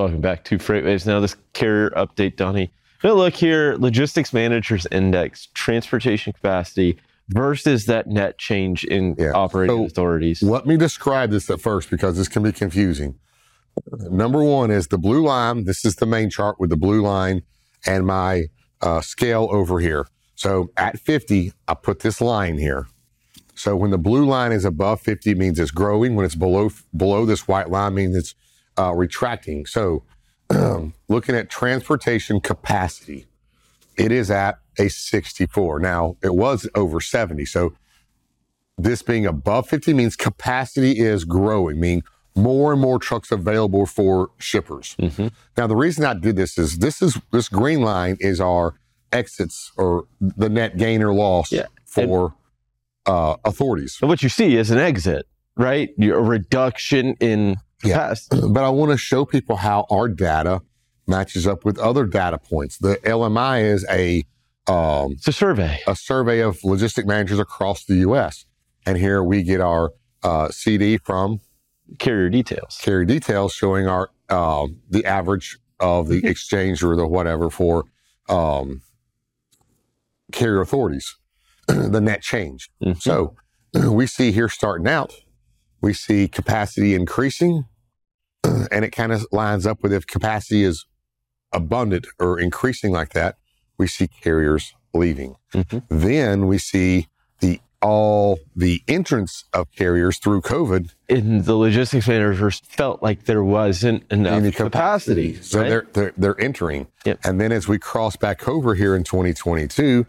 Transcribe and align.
Welcome 0.00 0.22
back 0.22 0.44
to 0.44 0.56
FreightWaves. 0.56 1.04
Now, 1.04 1.20
this 1.20 1.36
carrier 1.52 1.90
update, 1.90 2.36
Donny. 2.36 2.72
Now, 3.04 3.12
look 3.12 3.34
here 3.34 3.76
Logistics 3.76 4.32
Managers 4.32 4.86
Index, 4.90 5.48
transportation 5.52 6.32
capacity 6.32 6.98
versus 7.28 7.84
that 7.84 8.06
net 8.06 8.38
change 8.38 8.82
in 8.84 9.14
Yeah. 9.18 9.32
operating 9.32 9.76
So, 9.76 9.84
authorities. 9.84 10.42
Let 10.42 10.64
me 10.64 10.78
describe 10.78 11.30
this 11.30 11.50
at 11.50 11.60
first 11.60 11.90
because 11.90 12.16
this 12.16 12.28
can 12.28 12.42
be 12.42 12.50
confusing. 12.50 13.16
Number 13.92 14.42
one 14.42 14.70
is 14.70 14.86
the 14.86 14.96
blue 14.96 15.22
line. 15.22 15.64
This 15.64 15.84
is 15.84 15.96
the 15.96 16.06
main 16.06 16.30
chart 16.30 16.58
with 16.58 16.70
the 16.70 16.78
blue 16.78 17.02
line 17.02 17.42
and 17.84 18.06
my 18.06 18.44
uh, 18.80 19.02
scale 19.02 19.48
over 19.52 19.80
here. 19.80 20.06
So 20.34 20.70
at 20.78 20.98
50, 20.98 21.52
I 21.68 21.74
put 21.74 22.00
this 22.00 22.22
line 22.22 22.56
here. 22.56 22.86
So 23.54 23.76
when 23.76 23.90
the 23.90 23.98
blue 23.98 24.24
line 24.24 24.52
is 24.52 24.64
above 24.64 25.02
50, 25.02 25.34
means 25.34 25.58
it's 25.58 25.70
growing. 25.70 26.14
When 26.14 26.24
it's 26.24 26.36
below 26.36 26.70
below 26.96 27.26
this 27.26 27.46
white 27.46 27.68
line, 27.68 27.92
means 27.96 28.16
it's 28.16 28.34
uh, 28.80 28.92
retracting. 28.94 29.66
So 29.66 30.04
looking 31.08 31.34
at 31.34 31.50
transportation 31.50 32.40
capacity, 32.40 33.26
it 33.96 34.10
is 34.12 34.30
at 34.30 34.58
a 34.78 34.88
64. 34.88 35.78
Now 35.80 36.16
it 36.22 36.34
was 36.34 36.68
over 36.74 37.00
70. 37.00 37.44
So 37.44 37.74
this 38.78 39.02
being 39.02 39.26
above 39.26 39.68
50 39.68 39.92
means 39.94 40.16
capacity 40.16 40.98
is 40.98 41.24
growing, 41.24 41.78
meaning 41.80 42.02
more 42.34 42.72
and 42.72 42.80
more 42.80 42.98
trucks 42.98 43.30
available 43.30 43.84
for 43.86 44.30
shippers. 44.38 44.96
Now, 45.56 45.66
the 45.66 45.76
reason 45.76 46.04
I 46.04 46.14
did 46.14 46.36
this 46.36 46.56
is 46.56 46.78
this 46.78 47.02
is 47.02 47.18
this 47.32 47.48
green 47.48 47.82
line 47.82 48.16
is 48.20 48.40
our 48.40 48.74
exits 49.12 49.72
or 49.76 50.06
the 50.20 50.48
net 50.48 50.78
gain 50.78 51.02
or 51.02 51.12
loss 51.12 51.50
Yeah. 51.52 51.66
for 51.84 52.34
uh, 53.04 53.36
authorities. 53.44 53.98
And 54.00 54.08
what 54.08 54.22
you 54.22 54.28
see 54.28 54.56
is 54.56 54.70
an 54.70 54.78
exit, 54.78 55.26
right? 55.56 55.90
A 56.00 56.06
reduction 56.12 57.14
in 57.20 57.56
Yeah. 57.84 57.94
capacity. 58.08 58.48
But 58.52 58.64
I 58.64 58.68
want 58.70 58.90
to 58.92 58.96
show 58.98 59.24
people 59.24 59.56
how 59.56 59.86
our 59.90 60.08
data 60.08 60.60
matches 61.06 61.46
up 61.46 61.64
with 61.64 61.78
other 61.78 62.04
data 62.06 62.38
points. 62.38 62.78
The 62.78 62.96
LMI 63.04 63.62
is 63.64 63.84
a 63.90 64.24
um, 64.66 65.12
It's 65.12 65.26
a 65.28 65.32
survey. 65.32 65.80
a 65.86 65.96
survey 65.96 66.40
of 66.40 66.58
logistic 66.60 67.04
managers 67.06 67.38
across 67.38 67.84
the 67.84 67.96
U.S. 67.96 68.44
And 68.86 68.96
here 68.98 69.22
we 69.24 69.42
get 69.42 69.60
our 69.60 69.92
uh, 70.22 70.48
CD 70.50 70.96
from 70.98 71.40
Carrier 71.98 72.28
details. 72.28 72.78
carrier 72.80 73.04
details 73.04 73.52
showing 73.52 73.88
our 73.88 74.10
um, 74.28 74.80
the 74.88 75.04
average 75.04 75.58
of 75.80 76.06
the 76.08 76.24
exchange 76.24 76.84
or 76.84 76.94
the 76.94 77.04
whatever 77.06 77.50
for 77.50 77.86
um, 78.28 78.82
carrier 80.30 80.60
authorities, 80.60 81.16
the 81.66 82.00
net 82.00 82.22
change. 82.22 82.70
Mhm. 82.82 83.00
So 83.02 83.34
we 83.90 84.06
see 84.06 84.30
here 84.30 84.48
starting 84.48 84.86
out, 84.86 85.12
we 85.80 85.92
see 85.92 86.28
capacity 86.28 86.94
increasing, 86.94 87.64
and 88.70 88.84
it 88.84 88.90
kind 88.90 89.12
of 89.12 89.26
lines 89.32 89.66
up 89.66 89.82
with 89.82 89.92
if 89.92 90.06
capacity 90.06 90.62
is 90.64 90.86
abundant 91.52 92.06
or 92.18 92.38
increasing 92.38 92.92
like 92.92 93.10
that, 93.10 93.36
we 93.78 93.86
see 93.86 94.08
carriers 94.08 94.74
leaving. 94.94 95.36
Mhm. 95.54 95.82
Then 95.88 96.46
we 96.46 96.58
see 96.58 97.08
the 97.40 97.60
all 97.82 98.38
the 98.54 98.82
entrance 98.86 99.44
of 99.54 99.70
carriers 99.72 100.18
through 100.18 100.42
COVID 100.42 100.90
and 101.08 101.44
the 101.46 101.54
logistics 101.54 102.06
managers 102.06 102.60
felt 102.60 103.02
like 103.02 103.24
there 103.24 103.42
wasn't 103.42 104.04
enough 104.12 104.54
capacity. 104.54 105.40
So 105.40 105.60
right? 105.60 105.68
they're, 105.68 105.86
they're 105.92 106.12
they're 106.16 106.40
entering. 106.40 106.88
Yep. 107.06 107.20
And 107.24 107.40
then 107.40 107.52
as 107.52 107.68
we 107.68 107.78
cross 107.78 108.16
back 108.16 108.46
over 108.46 108.74
here 108.74 108.94
in 108.94 109.04
2022, 109.04 110.06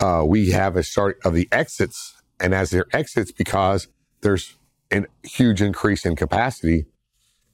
uh, 0.00 0.24
we 0.26 0.50
have 0.50 0.76
a 0.76 0.82
start 0.82 1.18
of 1.24 1.34
the 1.34 1.48
exits, 1.50 2.14
and 2.40 2.54
as 2.54 2.70
their 2.70 2.86
exits, 2.92 3.32
because 3.32 3.88
there's 4.20 4.56
a 4.92 5.04
huge 5.22 5.62
increase 5.62 6.04
in 6.04 6.16
capacity, 6.16 6.86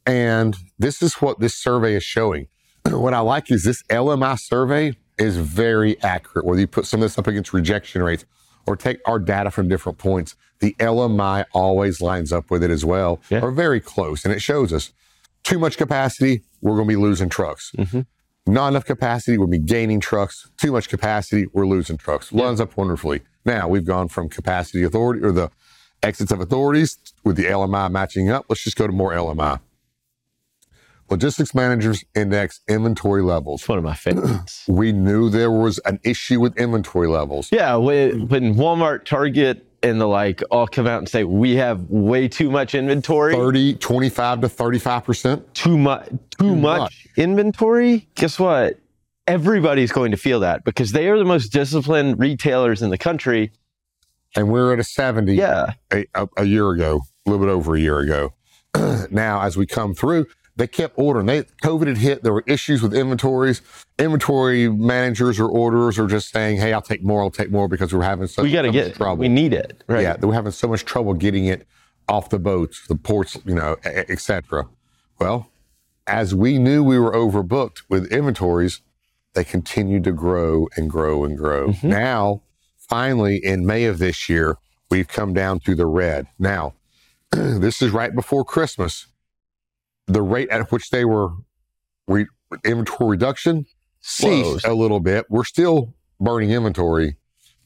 and 0.07 0.57
this 0.79 1.03
is 1.03 1.15
what 1.15 1.41
this 1.41 1.55
survey 1.55 1.95
is 1.95 2.05
showing. 2.05 2.47
what 2.91 3.15
I 3.15 3.21
like 3.21 3.51
is 3.51 3.65
this 3.65 3.83
LMI 3.85 4.39
survey 4.39 4.97
is 5.19 5.37
very 5.37 6.01
accurate. 6.03 6.47
Whether 6.47 6.61
you 6.61 6.67
put 6.67 6.87
some 6.87 7.01
of 7.01 7.05
this 7.05 7.19
up 7.19 7.27
against 7.27 7.53
rejection 7.53 8.03
rates 8.03 8.25
or 8.67 8.77
take 8.77 9.01
our 9.07 9.19
data 9.19 9.51
from 9.51 9.69
different 9.69 9.99
points, 9.99 10.35
the 10.61 10.75
LMI 10.79 11.45
always 11.53 12.01
lines 12.01 12.33
up 12.33 12.51
with 12.51 12.63
it 12.63 12.71
as 12.71 12.85
well, 12.85 13.21
Yeah. 13.31 13.41
or 13.41 13.51
very 13.51 13.81
close, 13.81 14.25
and 14.25 14.33
it 14.35 14.41
shows 14.41 14.73
us 14.73 14.93
too 15.43 15.59
much 15.59 15.77
capacity, 15.79 16.43
we're 16.61 16.77
going 16.77 16.87
to 16.87 16.93
be 16.95 17.01
losing 17.01 17.29
trucks. 17.31 17.73
Mhm. 17.79 18.07
Not 18.47 18.69
enough 18.69 18.85
capacity, 18.85 19.39
we'll 19.39 19.47
be 19.49 19.59
gaining 19.59 20.01
trucks. 20.01 20.49
Too 20.59 20.73
much 20.73 20.89
capacity, 20.89 21.47
we're 21.53 21.67
losing 21.67 21.97
trucks. 21.97 22.33
Lines 22.33 22.61
up 22.61 22.77
wonderfully. 22.77 23.23
Now 23.45 23.69
we've 23.69 23.85
gone 23.87 24.09
from 24.09 24.29
capacity 24.29 24.83
authority 24.83 25.23
or 25.25 25.33
the 25.33 25.51
exits 26.03 26.31
of 26.33 26.41
authorities 26.41 26.99
with 27.25 27.37
the 27.37 27.47
LMI 27.47 27.89
matching 27.91 28.31
up. 28.31 28.47
Let's 28.49 28.63
just 28.63 28.77
go 28.77 28.87
to 28.87 28.93
more 28.93 29.13
LMI. 29.15 29.61
Logistics 31.11 31.55
managers 31.55 32.05
index 32.15 32.61
inventory 32.69 33.23
levels. 33.23 33.63
It's 33.63 33.69
one 33.69 33.79
of 33.79 33.85
my 33.85 33.95
favorites. 33.95 34.65
We 34.69 34.93
knew 34.93 35.29
there 35.29 35.51
was 35.51 35.79
an 35.85 35.99
issue 36.05 36.41
with 36.41 36.57
inventory 36.57 37.09
levels. 37.09 37.49
yeah, 37.51 37.75
when, 37.75 38.29
when 38.29 38.55
Walmart, 38.55 39.05
Target, 39.05 39.67
and 39.83 40.01
the 40.01 40.07
like 40.07 40.43
all 40.51 40.67
come 40.67 40.87
out 40.87 40.99
and 40.99 41.09
say 41.09 41.25
we 41.25 41.57
have 41.57 41.89
way 41.89 42.29
too 42.29 42.51
much 42.51 42.75
inventory, 42.75 43.35
30, 43.35 43.75
25 43.75 44.43
to 44.43 44.49
35%. 44.49 45.53
too 45.55 45.79
much, 45.79 46.09
too 46.39 46.55
much 46.55 46.81
much. 46.81 47.07
inventory. 47.17 48.09
Guess 48.15 48.39
what? 48.39 48.79
Everybody's 49.27 49.91
going 49.91 50.11
to 50.11 50.17
feel 50.17 50.41
that 50.41 50.65
because 50.65 50.93
they 50.93 51.09
are 51.09 51.19
the 51.19 51.25
most 51.25 51.49
disciplined 51.49 52.19
retailers 52.19 52.83
in 52.83 52.91
the 52.91 52.99
country. 52.99 53.53
And 54.37 54.51
we're 54.51 54.73
at 54.73 54.79
a 54.79 54.85
70. 54.85 55.35
Yeah, 55.35 55.73
a, 55.93 56.07
a, 56.15 56.29
a 56.37 56.45
year 56.45 56.71
ago, 56.71 57.01
a 57.27 57.31
little 57.31 57.45
bit 57.45 57.51
over 57.51 57.75
a 57.75 57.81
year 57.81 57.99
ago. 57.99 58.35
now, 59.11 59.41
as 59.43 59.57
we 59.57 59.67
come 59.67 59.95
through, 59.95 60.27
they 60.61 60.67
kept 60.67 60.99
ordering. 60.99 61.25
They 61.25 61.45
COVID 61.63 61.87
had 61.87 61.97
hit. 61.97 62.23
There 62.23 62.35
were 62.35 62.45
issues 62.47 62.83
with 62.83 62.93
inventories. 62.93 63.63
Inventory 63.99 64.69
managers 64.69 65.41
or 65.41 65.49
orders 65.49 65.99
are 65.99 66.07
just 66.07 66.31
saying, 66.31 66.59
"Hey, 66.59 66.75
I'll 66.75 66.83
take 66.83 67.03
more. 67.03 67.23
I'll 67.23 67.31
take 67.31 67.51
more 67.51 67.67
because 67.67 67.95
we're 67.95 68.03
having 68.03 68.27
such 68.27 68.43
we 68.43 68.53
got 68.53 68.63
to 68.63 68.69
so 68.69 68.73
get 68.73 68.89
much 68.89 68.97
trouble." 68.99 69.17
We 69.17 69.29
need 69.29 69.55
it, 69.55 69.83
right? 69.89 70.03
Yeah, 70.03 70.17
were 70.21 70.35
having 70.35 70.53
so 70.53 70.69
much 70.69 70.85
trouble 70.85 71.15
getting 71.15 71.47
it 71.47 71.67
off 72.09 72.29
the 72.29 72.39
boats, 72.39 72.87
the 72.89 72.95
ports, 72.95 73.39
you 73.47 73.55
know, 73.55 73.79
etc. 73.85 74.69
Well, 75.19 75.51
as 76.07 76.35
we 76.35 76.59
knew 76.59 76.85
we 76.85 76.99
were 76.99 77.13
overbooked 77.13 77.83
with 77.89 78.13
inventories, 78.13 78.83
they 79.33 79.45
continued 79.45 80.05
to 80.05 80.13
grow 80.13 80.69
and 80.77 80.91
grow 80.91 81.25
and 81.25 81.39
grow. 81.39 81.69
Mm-hmm. 81.69 81.89
Now, 81.89 82.43
finally, 82.77 83.37
in 83.43 83.65
May 83.65 83.87
of 83.87 83.99
this 83.99 84.29
year, 84.29 84.59
we've 84.91 85.09
come 85.09 85.33
down 85.33 85.61
to 85.61 85.75
the 85.75 85.87
red. 85.87 86.27
Now, 86.39 86.75
this 87.31 87.81
is 87.81 87.93
right 87.93 88.15
before 88.15 88.45
Christmas. 88.45 89.07
The 90.11 90.23
rate 90.23 90.49
at 90.51 90.73
which 90.73 90.91
they 90.91 91.05
were 91.05 91.31
re- 92.09 92.27
inventory 92.65 93.11
reduction 93.11 93.67
ceased 94.01 94.67
a 94.67 94.75
little 94.75 95.01
bit. 95.01 95.27
We're 95.31 95.45
still 95.45 95.95
burning 96.19 96.51
inventory, 96.51 97.17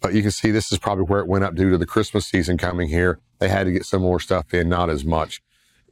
but 0.01 0.13
you 0.15 0.21
can 0.23 0.31
see 0.31 0.51
this 0.51 0.71
is 0.71 0.79
probably 0.79 1.05
where 1.05 1.21
it 1.21 1.27
went 1.27 1.45
up 1.45 1.55
due 1.55 1.71
to 1.71 1.79
the 1.79 1.87
Christmas 1.87 2.27
season 2.27 2.59
coming 2.59 2.89
here. 2.89 3.19
They 3.39 3.49
had 3.49 3.65
to 3.65 3.73
get 3.73 3.87
some 3.87 4.03
more 4.03 4.21
stuff 4.21 4.53
in, 4.53 4.69
not 4.69 4.91
as 4.91 5.05
much. 5.05 5.43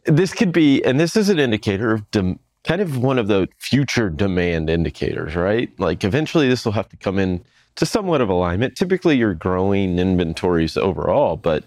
this 0.05 0.35
could 0.35 0.53
be, 0.53 0.85
and 0.85 1.01
this 1.01 1.17
is 1.17 1.29
an 1.29 1.39
indicator 1.39 1.93
of 1.93 2.11
dem- 2.11 2.39
kind 2.65 2.81
of 2.81 2.99
one 2.99 3.19
of 3.19 3.29
the 3.29 3.49
future 3.59 4.11
demand 4.11 4.69
indicators, 4.69 5.35
right? 5.35 5.71
Like 5.79 6.05
eventually 6.05 6.49
this 6.49 6.65
will 6.65 6.73
have 6.73 6.89
to 6.91 6.97
come 6.97 7.19
in 7.19 7.45
to 7.77 7.87
somewhat 7.87 8.21
of 8.21 8.29
alignment. 8.29 8.77
Typically, 8.77 9.17
you're 9.17 9.35
growing 9.35 9.99
inventories 9.99 10.77
overall, 10.77 11.37
but 11.37 11.65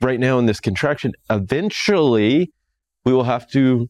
right 0.00 0.20
now 0.20 0.38
in 0.38 0.46
this 0.46 0.60
contraction, 0.60 1.12
eventually 1.30 2.52
we 3.04 3.12
will 3.12 3.24
have 3.24 3.48
to. 3.52 3.88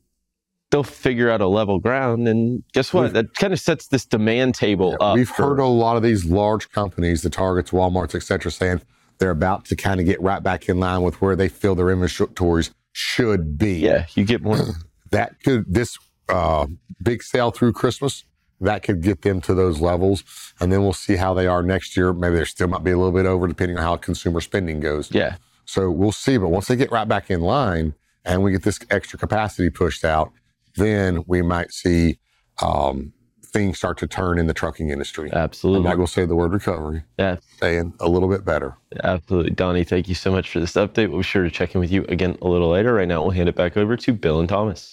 They'll 0.70 0.82
figure 0.82 1.30
out 1.30 1.40
a 1.40 1.46
level 1.46 1.78
ground, 1.78 2.26
and 2.26 2.64
guess 2.72 2.92
what? 2.92 3.02
We've- 3.02 3.12
that 3.12 3.34
kind 3.34 3.52
of 3.52 3.60
sets 3.60 3.86
this 3.88 4.04
demand 4.06 4.54
table 4.56 4.96
up. 5.00 5.14
We've 5.14 5.28
for- 5.28 5.50
heard 5.50 5.58
a 5.60 5.66
lot 5.66 5.96
of 5.96 6.02
these 6.02 6.24
large 6.24 6.70
companies, 6.72 7.22
the 7.22 7.30
Targets, 7.30 7.70
Walmarts, 7.70 8.14
et 8.14 8.22
cetera, 8.24 8.50
saying 8.50 8.80
they're 9.18 9.30
about 9.30 9.66
to 9.66 9.76
kind 9.76 10.00
of 10.00 10.06
get 10.06 10.20
right 10.20 10.42
back 10.42 10.68
in 10.68 10.80
line 10.80 11.02
with 11.02 11.20
where 11.20 11.36
they 11.36 11.48
feel 11.48 11.76
their 11.76 11.90
inventories 11.90 12.72
should 12.90 13.56
be. 13.56 13.74
yeah, 13.74 14.06
you 14.14 14.24
get 14.24 14.42
more. 14.42 14.58
That 15.10 15.40
could, 15.44 15.72
this 15.72 15.96
uh, 16.28 16.66
big 17.00 17.22
sale 17.22 17.52
through 17.52 17.74
Christmas, 17.74 18.24
that 18.60 18.82
could 18.82 19.00
get 19.00 19.22
them 19.22 19.40
to 19.42 19.54
those 19.54 19.80
levels. 19.80 20.24
And 20.58 20.72
then 20.72 20.82
we'll 20.82 20.92
see 20.92 21.14
how 21.14 21.34
they 21.34 21.46
are 21.46 21.62
next 21.62 21.96
year. 21.96 22.12
Maybe 22.12 22.34
there 22.34 22.46
still 22.46 22.66
might 22.66 22.82
be 22.82 22.90
a 22.90 22.96
little 22.96 23.12
bit 23.12 23.24
over 23.24 23.46
depending 23.46 23.76
on 23.76 23.84
how 23.84 23.94
consumer 23.96 24.40
spending 24.40 24.80
goes. 24.80 25.12
Yeah, 25.12 25.36
So 25.66 25.88
we'll 25.88 26.10
see. 26.10 26.36
But 26.36 26.48
once 26.48 26.66
they 26.66 26.74
get 26.74 26.90
right 26.90 27.06
back 27.06 27.30
in 27.30 27.42
line 27.42 27.94
and 28.24 28.42
we 28.42 28.52
get 28.52 28.62
this 28.62 28.78
extra 28.90 29.18
capacity 29.18 29.70
pushed 29.70 30.04
out, 30.04 30.32
then 30.76 31.24
we 31.26 31.42
might 31.42 31.72
see 31.72 32.18
um, 32.62 33.12
things 33.54 33.78
start 33.78 33.96
to 33.98 34.06
turn 34.08 34.38
in 34.38 34.48
the 34.48 34.52
trucking 34.52 34.90
industry. 34.90 35.30
I'm 35.32 35.38
absolutely. 35.38 35.88
not 35.88 35.94
going 35.94 36.06
to 36.06 36.12
say 36.12 36.26
the 36.26 36.34
word 36.34 36.52
recovery, 36.52 37.04
Yeah, 37.18 37.36
saying 37.58 37.94
a 38.00 38.08
little 38.08 38.28
bit 38.28 38.44
better. 38.44 38.76
Absolutely. 39.02 39.52
Donny, 39.52 39.84
thank 39.84 40.08
you 40.08 40.14
so 40.16 40.32
much 40.32 40.50
for 40.50 40.58
this 40.58 40.72
update. 40.72 41.08
We'll 41.08 41.18
be 41.18 41.22
sure 41.22 41.44
to 41.44 41.50
check 41.50 41.74
in 41.74 41.80
with 41.80 41.92
you 41.92 42.04
again 42.08 42.36
a 42.42 42.48
little 42.48 42.70
later. 42.70 42.94
Right 42.94 43.06
now, 43.06 43.22
we'll 43.22 43.30
hand 43.30 43.48
it 43.48 43.54
back 43.54 43.76
over 43.76 43.96
to 43.96 44.12
Bill 44.12 44.40
and 44.40 44.48
Thomas. 44.48 44.92